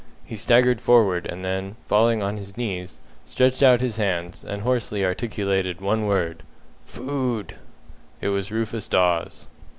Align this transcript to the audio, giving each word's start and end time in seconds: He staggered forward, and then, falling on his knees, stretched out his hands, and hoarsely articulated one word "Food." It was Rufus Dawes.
He 0.25 0.35
staggered 0.35 0.81
forward, 0.81 1.27
and 1.27 1.45
then, 1.45 1.75
falling 1.85 2.23
on 2.23 2.37
his 2.37 2.57
knees, 2.57 2.99
stretched 3.23 3.61
out 3.61 3.81
his 3.81 3.97
hands, 3.97 4.43
and 4.43 4.63
hoarsely 4.63 5.05
articulated 5.05 5.79
one 5.79 6.07
word 6.07 6.41
"Food." 6.87 7.53
It 8.19 8.29
was 8.29 8.51
Rufus 8.51 8.87
Dawes. 8.87 9.45